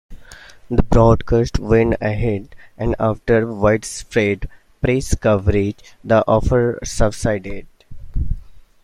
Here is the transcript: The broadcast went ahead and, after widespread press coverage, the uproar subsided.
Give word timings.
The 0.71 0.81
broadcast 0.81 1.59
went 1.59 1.95
ahead 2.01 2.55
and, 2.75 2.95
after 2.99 3.45
widespread 3.45 4.49
press 4.81 5.13
coverage, 5.13 5.77
the 6.03 6.27
uproar 6.27 6.79
subsided. 6.83 7.67